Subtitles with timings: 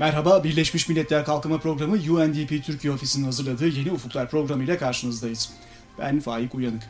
[0.00, 5.50] Merhaba, Birleşmiş Milletler Kalkınma Programı UNDP Türkiye Ofisi'nin hazırladığı Yeni Ufuklar programı ile karşınızdayız.
[5.98, 6.82] Ben Faik Uyanık.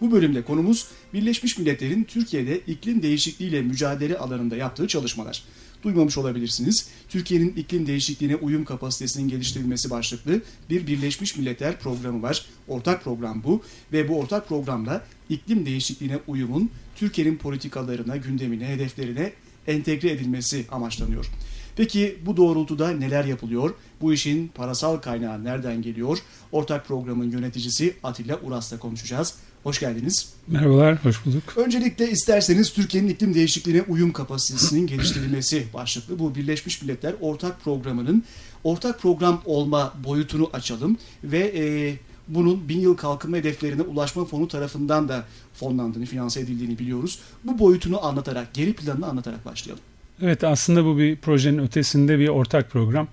[0.00, 5.42] Bu bölümde konumuz Birleşmiş Milletler'in Türkiye'de iklim değişikliğiyle mücadele alanında yaptığı çalışmalar.
[5.82, 6.88] Duymamış olabilirsiniz.
[7.08, 12.46] Türkiye'nin iklim değişikliğine uyum kapasitesinin geliştirilmesi başlıklı bir Birleşmiş Milletler programı var.
[12.68, 13.62] Ortak program bu
[13.92, 19.32] ve bu ortak programla iklim değişikliğine uyumun Türkiye'nin politikalarına, gündemine, hedeflerine
[19.66, 21.30] entegre edilmesi amaçlanıyor.
[21.78, 23.74] Peki bu doğrultuda neler yapılıyor?
[24.00, 26.18] Bu işin parasal kaynağı nereden geliyor?
[26.52, 29.34] Ortak programın yöneticisi Atilla Uras'la konuşacağız.
[29.62, 30.32] Hoş geldiniz.
[30.48, 31.42] Merhabalar, hoş bulduk.
[31.56, 38.24] Öncelikle isterseniz Türkiye'nin iklim değişikliğine uyum kapasitesinin geliştirilmesi başlıklı bu Birleşmiş Milletler Ortak Programı'nın
[38.64, 41.94] ortak program olma boyutunu açalım ve e,
[42.28, 47.18] bunun bin yıl kalkınma hedeflerine ulaşma fonu tarafından da fonlandığını, finanse edildiğini biliyoruz.
[47.44, 49.84] Bu boyutunu anlatarak, geri planını anlatarak başlayalım.
[50.22, 53.08] Evet aslında bu bir projenin ötesinde bir ortak program.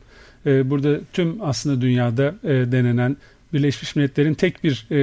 [0.46, 3.18] Ee, burada tüm aslında dünyada e, denenen
[3.54, 5.00] Birleşmiş Milletler'in tek bir e,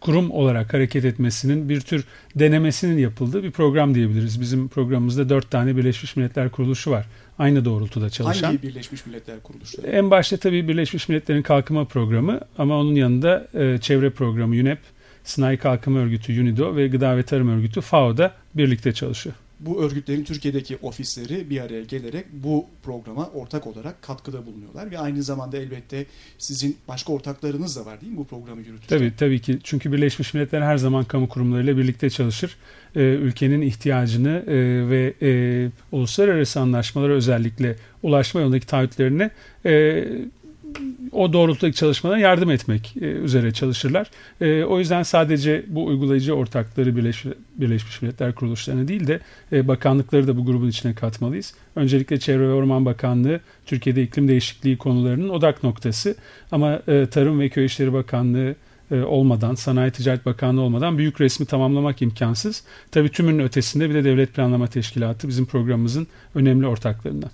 [0.00, 4.40] kurum olarak hareket etmesinin bir tür denemesinin yapıldığı bir program diyebiliriz.
[4.40, 7.06] Bizim programımızda dört tane Birleşmiş Milletler kuruluşu var.
[7.38, 8.46] Aynı doğrultuda çalışan.
[8.46, 9.86] Hangi Birleşmiş Milletler kuruluşları?
[9.86, 14.78] En başta tabii Birleşmiş Milletler'in kalkınma programı ama onun yanında e, çevre programı UNEP,
[15.24, 20.76] Sınai Kalkınma Örgütü UNIDO ve Gıda ve Tarım Örgütü FAO'da birlikte çalışıyor bu örgütlerin Türkiye'deki
[20.82, 26.06] ofisleri bir araya gelerek bu programa ortak olarak katkıda bulunuyorlar ve aynı zamanda elbette
[26.38, 28.98] sizin başka ortaklarınız da var değil mi bu programı yürütürken?
[28.98, 32.56] Tabii tabii ki çünkü Birleşmiş Milletler her zaman kamu kurumlarıyla birlikte çalışır.
[32.96, 34.54] Ee, ülkenin ihtiyacını e,
[34.90, 35.30] ve e,
[35.92, 39.30] uluslararası anlaşmalara özellikle ulaşma yolundaki taahhütlerini
[39.66, 40.04] e,
[41.12, 44.10] o doğrultudaki çalışmalara yardım etmek e, üzere çalışırlar.
[44.40, 47.24] E, o yüzden sadece bu uygulayıcı ortakları Birleş,
[47.56, 49.20] Birleşmiş Milletler kuruluşlarına değil de
[49.52, 51.54] e, bakanlıkları da bu grubun içine katmalıyız.
[51.76, 56.14] Öncelikle Çevre ve Orman Bakanlığı Türkiye'de iklim değişikliği konularının odak noktası
[56.52, 58.54] ama Tarım ve Köy İşleri Bakanlığı
[58.90, 62.64] olmadan, Sanayi Ticaret Bakanlığı olmadan büyük resmi tamamlamak imkansız.
[62.92, 67.30] Tabii tümünün ötesinde bir de Devlet Planlama Teşkilatı bizim programımızın önemli ortaklarından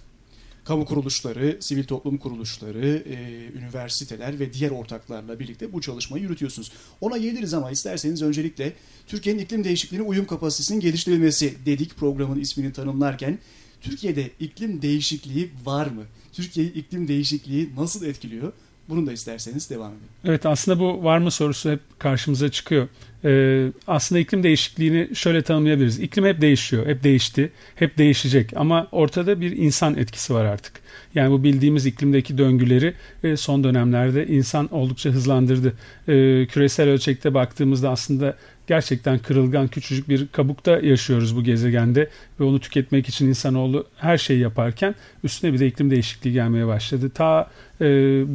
[0.67, 6.73] kamu kuruluşları, sivil toplum kuruluşları, e, üniversiteler ve diğer ortaklarla birlikte bu çalışmayı yürütüyorsunuz.
[7.01, 8.73] Ona geliriz ama isterseniz öncelikle
[9.07, 13.39] Türkiye'nin iklim değişikliğine uyum kapasitesinin geliştirilmesi dedik programın ismini tanımlarken.
[13.81, 16.03] Türkiye'de iklim değişikliği var mı?
[16.33, 18.53] Türkiye'yi iklim değişikliği nasıl etkiliyor?
[18.89, 20.09] Bunu da isterseniz devam edelim.
[20.25, 22.89] Evet aslında bu var mı sorusu hep karşımıza çıkıyor.
[23.25, 26.01] Ee, aslında iklim değişikliğini şöyle tanımlayabiliriz.
[26.01, 30.73] İklim hep değişiyor, hep değişti, hep değişecek ama ortada bir insan etkisi var artık.
[31.15, 32.95] Yani bu bildiğimiz iklimdeki döngüleri
[33.25, 35.73] e, son dönemlerde insan oldukça hızlandırdı.
[36.09, 42.11] E, küresel ölçekte baktığımızda aslında gerçekten kırılgan küçücük bir kabukta yaşıyoruz bu gezegende
[42.41, 44.95] ve onu tüketmek için insanoğlu her şeyi yaparken
[45.25, 47.11] üstüne bir de iklim değişikliği gelmeye başladı.
[47.11, 47.51] Ta
[47.81, 47.87] e,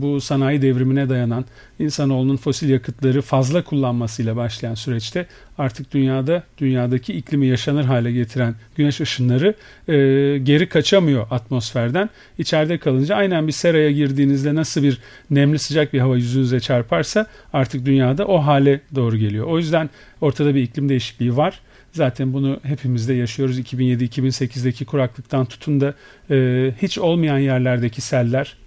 [0.02, 1.46] bu sanayi devrimine dayanan
[1.80, 5.26] insanoğlunun fosil yakıtları fazla kullanmasıyla başlayan süreçte
[5.58, 9.54] artık dünyada dünyadaki iklimi yaşanır hale getiren güneş ışınları
[9.88, 9.94] e,
[10.38, 12.10] geri kaçamıyor atmosferden.
[12.38, 14.98] İçeride kalınca aynen bir seraya girdiğinizde nasıl bir
[15.30, 19.46] nemli sıcak bir hava yüzünüze çarparsa artık dünyada o hale doğru geliyor.
[19.48, 19.90] O yüzden
[20.22, 21.60] ortada bir iklim değişikliği var.
[21.94, 23.60] Zaten bunu hepimizde yaşıyoruz.
[23.60, 25.94] 2007-2008'deki kuraklıktan tutun da
[26.32, 28.58] e, hiç olmayan yerlerdeki seller,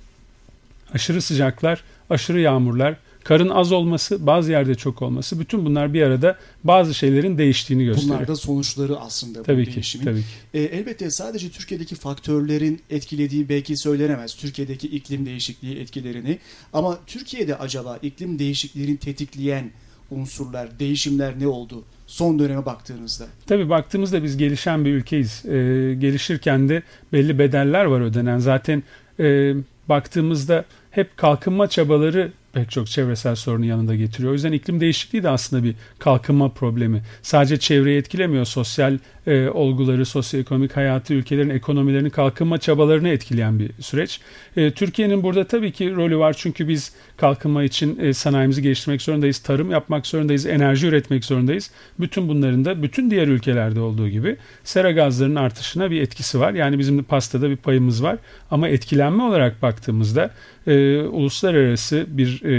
[0.95, 6.39] aşırı sıcaklar, aşırı yağmurlar, karın az olması, bazı yerde çok olması bütün bunlar bir arada
[6.65, 8.17] bazı şeylerin değiştiğini gösteriyor.
[8.17, 10.05] Bunlar da sonuçları aslında tabii bu ki, değişimin.
[10.05, 10.27] Tabii ki.
[10.55, 14.35] E, elbette sadece Türkiye'deki faktörlerin etkilediği belki söylenemez.
[14.35, 16.39] Türkiye'deki iklim değişikliği etkilerini
[16.73, 19.71] ama Türkiye'de acaba iklim değişikliğini tetikleyen
[20.11, 21.85] unsurlar, değişimler ne oldu?
[22.07, 23.27] Son döneme baktığınızda.
[23.47, 25.45] Tabii baktığımızda biz gelişen bir ülkeyiz.
[25.45, 25.51] Ee,
[25.99, 28.39] gelişirken de belli bedeller var ödenen.
[28.39, 28.83] Zaten
[29.21, 29.55] e,
[29.89, 34.31] baktığımızda hep kalkınma çabaları pek çok çevresel sorunu yanında getiriyor.
[34.31, 37.03] O yüzden iklim değişikliği de aslında bir kalkınma problemi.
[37.23, 44.21] Sadece çevreyi etkilemiyor, sosyal e, olguları, sosyoekonomik hayatı, ülkelerin ekonomilerini, kalkınma çabalarını etkileyen bir süreç.
[44.57, 49.39] E, Türkiye'nin burada tabii ki rolü var çünkü biz kalkınma için e, sanayimizi geliştirmek zorundayız,
[49.39, 51.71] tarım yapmak zorundayız, enerji üretmek zorundayız.
[52.01, 56.53] Bütün bunların da bütün diğer ülkelerde olduğu gibi sera gazlarının artışına bir etkisi var.
[56.53, 58.17] Yani bizim de pastada bir payımız var
[58.51, 60.31] ama etkilenme olarak baktığımızda
[60.67, 62.51] e, uluslararası bir e,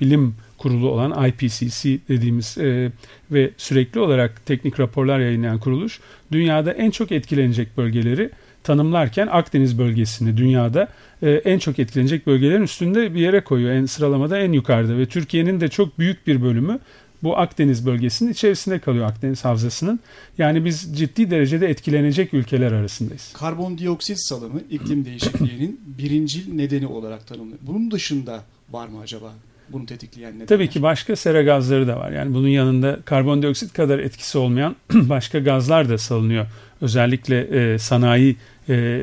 [0.00, 2.92] bilim kurulu olan IPCC dediğimiz e,
[3.30, 6.00] ve sürekli olarak teknik raporlar yayınlayan kuruluş
[6.32, 8.30] dünyada en çok etkilenecek bölgeleri
[8.62, 10.88] tanımlarken Akdeniz bölgesini dünyada
[11.22, 13.72] e, en çok etkilenecek bölgelerin üstünde bir yere koyuyor.
[13.72, 16.80] En sıralamada en yukarıda ve Türkiye'nin de çok büyük bir bölümü
[17.22, 20.00] bu Akdeniz bölgesinin içerisinde kalıyor Akdeniz Havzası'nın.
[20.38, 23.32] Yani biz ciddi derecede etkilenecek ülkeler arasındayız.
[23.32, 27.58] Karbondioksit salımı iklim değişikliğinin birincil nedeni olarak tanımlanıyor.
[27.62, 29.32] Bunun dışında var mı acaba
[29.72, 30.46] bunu tetikleyen nedenler?
[30.46, 32.10] Tabii ki başka sera gazları da var.
[32.10, 36.46] Yani bunun yanında karbondioksit kadar etkisi olmayan başka gazlar da salınıyor.
[36.80, 38.36] Özellikle e, sanayi
[38.68, 39.02] e,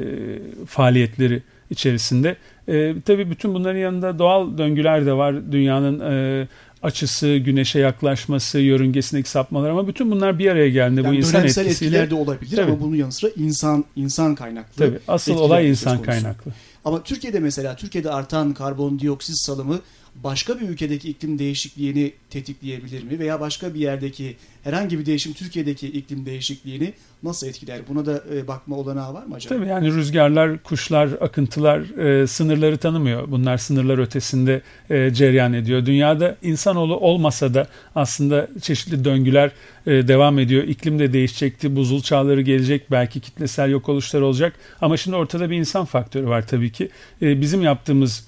[0.67, 2.35] faaliyetleri içerisinde.
[2.67, 5.51] E, tabii bütün bunların yanında doğal döngüler de var.
[5.51, 6.47] Dünyanın e,
[6.83, 11.69] açısı, güneşe yaklaşması, yörüngesindeki sapmalar ama bütün bunlar bir araya geldiğinde yani bu insan etkisiyle.
[11.69, 12.71] etkiler de olabilir Tabii.
[12.71, 14.85] ama bunun yanı sıra insan insan kaynaklı.
[14.85, 16.51] Tabii asıl olay insan kaynaklı.
[16.87, 19.79] Ama Türkiye'de mesela Türkiye'de artan karbondioksit salımı
[20.23, 23.19] başka bir ülkedeki iklim değişikliğini tetikleyebilir mi?
[23.19, 26.93] Veya başka bir yerdeki herhangi bir değişim Türkiye'deki iklim değişikliğini
[27.23, 27.79] nasıl etkiler?
[27.89, 29.55] Buna da e, bakma olanağı var mı acaba?
[29.55, 33.31] Tabii yani rüzgarlar, kuşlar, akıntılar e, sınırları tanımıyor.
[33.31, 35.85] Bunlar sınırlar ötesinde e, cereyan ediyor.
[35.85, 39.51] Dünyada insanoğlu olmasa da aslında çeşitli döngüler
[39.87, 40.63] e, devam ediyor.
[40.63, 44.53] İklim de değişecekti, buzul çağları gelecek, belki kitlesel yok oluşlar olacak.
[44.81, 46.76] Ama şimdi ortada bir insan faktörü var tabii ki.
[47.21, 48.27] E, bizim yaptığımız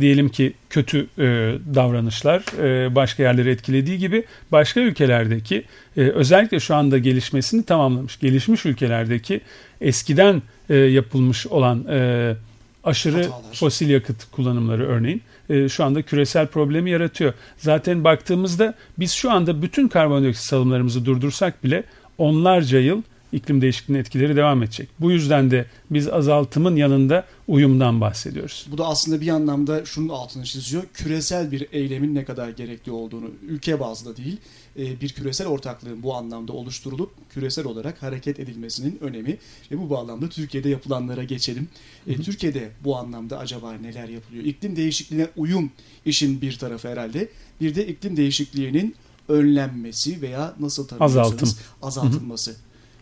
[0.00, 1.24] diyelim ki kötü e,
[1.74, 5.64] davranışlar e, başka yerleri etkilediği gibi başka ülkelerdeki
[5.96, 9.40] e, özellikle şu anda gelişmesini tamamlamış gelişmiş ülkelerdeki
[9.80, 12.34] eskiden e, yapılmış olan e,
[12.84, 13.54] aşırı Hatalar.
[13.54, 17.32] fosil yakıt kullanımları örneğin e, şu anda küresel problemi yaratıyor.
[17.56, 21.84] Zaten baktığımızda biz şu anda bütün karbondioksit salımlarımızı durdursak bile
[22.18, 23.02] onlarca yıl
[23.32, 24.88] iklim değişikliğinin etkileri devam edecek.
[25.00, 28.66] Bu yüzden de biz azaltımın yanında uyumdan bahsediyoruz.
[28.70, 30.82] Bu da aslında bir anlamda şunun altını çiziyor.
[30.94, 34.36] Küresel bir eylemin ne kadar gerekli olduğunu ülke bazlı değil
[34.78, 39.36] e, bir küresel ortaklığın bu anlamda oluşturulup küresel olarak hareket edilmesinin önemi
[39.70, 41.68] ve bu bağlamda Türkiye'de yapılanlara geçelim.
[42.06, 44.44] E, Türkiye'de bu anlamda acaba neler yapılıyor?
[44.44, 45.70] İklim değişikliğine uyum
[46.04, 47.28] işin bir tarafı herhalde.
[47.60, 48.94] Bir de iklim değişikliğinin
[49.28, 51.58] önlenmesi veya nasıl tanımlıyorsanız Azaltım.
[51.82, 52.56] azaltılması.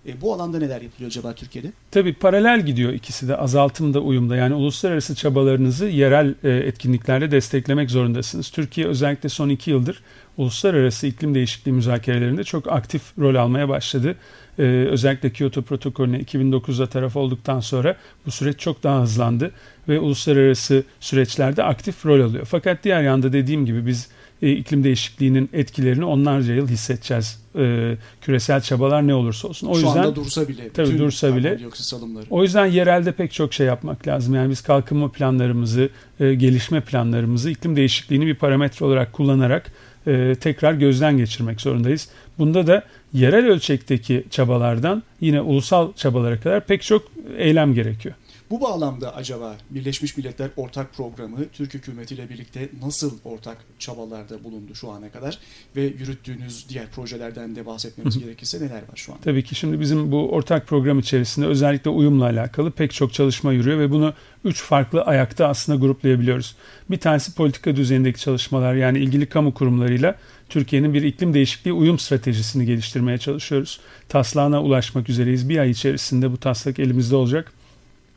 [0.07, 1.73] E, bu alanda neler yapılıyor acaba Türkiye'de?
[1.91, 8.51] Tabii paralel gidiyor ikisi de azaltımda uyumda yani uluslararası çabalarınızı yerel e, etkinliklerle desteklemek zorundasınız.
[8.51, 10.03] Türkiye özellikle son iki yıldır
[10.37, 14.17] uluslararası iklim değişikliği müzakerelerinde çok aktif rol almaya başladı.
[14.59, 19.51] Ee, özellikle Kyoto protokolüne 2009'da taraf olduktan sonra bu süreç çok daha hızlandı
[19.89, 22.45] ve uluslararası süreçlerde aktif rol alıyor.
[22.51, 24.09] Fakat diğer yanda dediğim gibi biz
[24.43, 27.43] e, iklim değişikliğinin etkilerini onlarca yıl hissedeceğiz.
[27.59, 29.67] E, küresel çabalar ne olursa olsun.
[29.67, 30.71] O Şu yüzden anda dursa bile.
[30.71, 31.61] Tabii dursa bile.
[31.75, 32.25] salımları.
[32.31, 34.35] o yüzden yerelde pek çok şey yapmak lazım.
[34.35, 35.89] Yani biz kalkınma planlarımızı,
[36.21, 39.73] e, gelişme planlarımızı iklim değişikliğini bir parametre olarak kullanarak
[40.07, 42.09] e, tekrar gözden geçirmek zorundayız.
[42.39, 42.83] Bunda da
[43.13, 47.03] yerel ölçekteki çabalardan yine ulusal çabalara kadar pek çok
[47.39, 48.15] eylem gerekiyor.
[48.51, 54.91] Bu bağlamda acaba Birleşmiş Milletler Ortak Programı Türk hükümetiyle birlikte nasıl ortak çabalarda bulundu şu
[54.91, 55.39] ana kadar
[55.77, 59.19] ve yürüttüğünüz diğer projelerden de bahsetmemiz gerekirse neler var şu an?
[59.25, 63.79] Tabii ki şimdi bizim bu ortak program içerisinde özellikle uyumla alakalı pek çok çalışma yürüyor
[63.79, 64.15] ve bunu
[64.45, 66.57] üç farklı ayakta aslında gruplayabiliyoruz.
[66.91, 70.15] Bir tanesi politika düzeyindeki çalışmalar yani ilgili kamu kurumlarıyla
[70.49, 73.81] Türkiye'nin bir iklim değişikliği uyum stratejisini geliştirmeye çalışıyoruz.
[74.09, 75.49] Taslağına ulaşmak üzereyiz.
[75.49, 77.53] Bir ay içerisinde bu taslak elimizde olacak.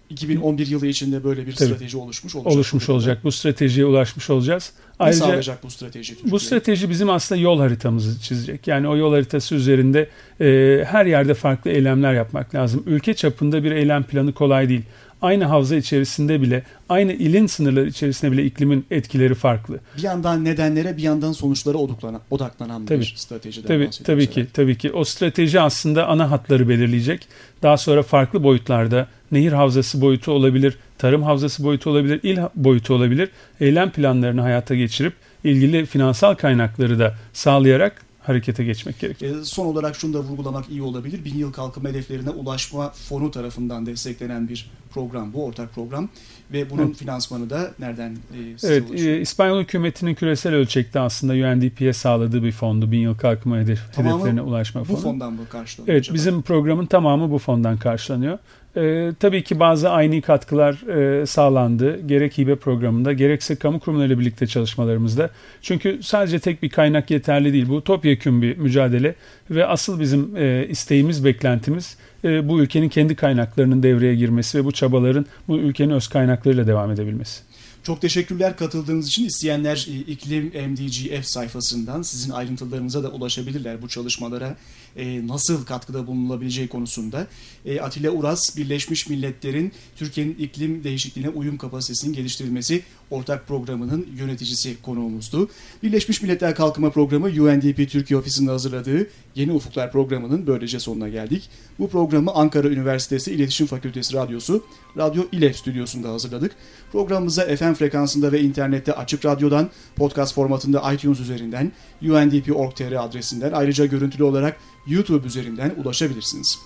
[0.10, 1.70] 2011 yılı içinde böyle bir Tabii.
[1.70, 2.54] strateji oluşmuş olacak.
[2.54, 3.24] Oluşmuş olacak.
[3.24, 4.72] Bu stratejiye ulaşmış olacağız.
[5.00, 6.32] Ne Ayrıca sağlayacak bu strateji Türkiye?
[6.32, 8.68] bu strateji bizim aslında yol haritamızı çizecek.
[8.68, 10.10] Yani o yol haritası üzerinde
[10.42, 12.84] e, her yerde farklı eylemler yapmak lazım.
[12.86, 14.82] Ülke çapında bir eylem planı kolay değil.
[15.22, 19.80] Aynı havza içerisinde bile, aynı ilin sınırları içerisinde bile iklimin etkileri farklı.
[19.98, 23.00] Bir yandan nedenlere bir yandan sonuçlara odaklanan, odaklanan Tabii.
[23.00, 24.92] bir stratejiden Tabii, tabii ki, tabii ki.
[24.92, 27.28] O strateji aslında ana hatları belirleyecek.
[27.64, 33.30] Daha sonra farklı boyutlarda nehir havzası boyutu olabilir, tarım havzası boyutu olabilir, il boyutu olabilir.
[33.60, 39.42] Eylem planlarını hayata geçirip ilgili finansal kaynakları da sağlayarak harekete geçmek gerekiyor.
[39.42, 41.26] E, son olarak şunu da vurgulamak iyi olabilir.
[41.26, 46.10] Bin yıl kalkınma hedeflerine ulaşma fonu tarafından desteklenen bir program bu ortak program
[46.54, 46.96] ve bunun Evet.
[46.98, 49.18] finansmanı da nereden e, size Evet, ulaşıyor?
[49.18, 52.92] e, İspanyol hükümetinin küresel ölçekte aslında UNDP'ye sağladığı bir fondu.
[52.92, 54.98] Bin yıl kalkınma hedef, Tamamı hedeflerine ulaşma bu fonu.
[54.98, 56.16] fondan mı karşılanıyor Evet, acaba?
[56.16, 58.38] bizim programın tamamı bu fondan karşılanıyor.
[58.78, 60.88] Ee, tabii ki bazı aynı katkılar
[61.22, 62.08] e, sağlandı.
[62.08, 65.30] Gerek hibe programında gerekse kamu kurumlarıyla birlikte çalışmalarımızda.
[65.62, 67.70] Çünkü sadece tek bir kaynak yeterli değil.
[67.70, 69.16] Bu topyekun bir mücadele
[69.52, 74.72] ve asıl bizim e, isteğimiz, beklentimiz e, bu ülkenin kendi kaynaklarının devreye girmesi ve bu
[74.72, 77.49] çabaların bu ülkenin öz kaynaklarıyla devam edebilmesi.
[77.90, 79.26] Çok teşekkürler katıldığınız için.
[79.26, 84.58] İsteyenler e, İklim MDGF sayfasından sizin ayrıntılarınıza da ulaşabilirler bu çalışmalara
[84.98, 87.28] e, nasıl katkıda bulunulabileceği konusunda.
[87.66, 95.50] E, Atilla Uras, Birleşmiş Milletler'in Türkiye'nin iklim değişikliğine uyum kapasitesinin geliştirilmesi ortak programının yöneticisi konuğumuzdu.
[95.84, 101.50] Birleşmiş Milletler Kalkınma Programı UNDP Türkiye Ofisi'nde hazırladığı Yeni Ufuklar programının böylece sonuna geldik.
[101.80, 104.64] Bu programı Ankara Üniversitesi İletişim Fakültesi Radyosu,
[104.98, 106.52] Radyo İLEF stüdyosunda hazırladık.
[106.92, 111.72] Programımıza FM frekansında ve internette açık radyodan, podcast formatında iTunes üzerinden,
[112.02, 114.58] undp.org.tr adresinden ayrıca görüntülü olarak
[114.88, 116.60] YouTube üzerinden ulaşabilirsiniz.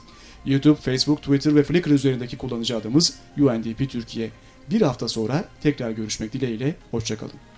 [0.45, 4.29] YouTube, Facebook, Twitter ve Flickr üzerindeki kullanıcı adımız UNDP Türkiye.
[4.71, 7.52] Bir hafta sonra tekrar görüşmek dileğiyle, hoşçakalın.